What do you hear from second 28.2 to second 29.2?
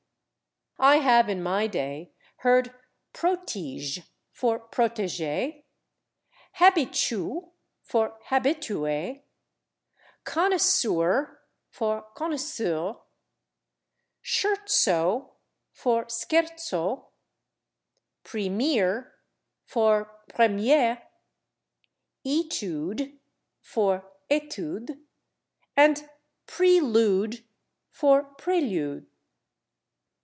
/prelude